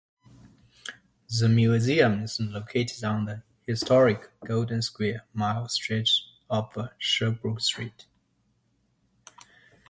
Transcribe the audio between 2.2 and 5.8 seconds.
is located on the historic Golden Square Mile